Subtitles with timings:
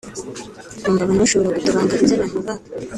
[0.79, 2.65] mwumva abantu bashobora gutobanga ibyo abantu bubaka